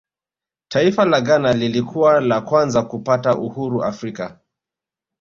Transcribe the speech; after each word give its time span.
taifa 0.69 1.05
la 1.05 1.21
ghana 1.21 1.53
lilikuwa 1.53 2.21
la 2.21 2.41
kwanza 2.41 2.81
kupata 2.83 3.37
uhuru 3.37 3.83
afrika 3.83 4.39